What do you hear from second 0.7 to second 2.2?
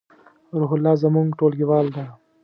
الله زمونږ ټولګیوال ده